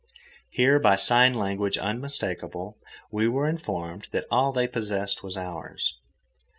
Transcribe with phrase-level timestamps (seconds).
[0.49, 2.75] Here, by sign language unmistakable,
[3.11, 5.99] we were informed that all they possessed was ours.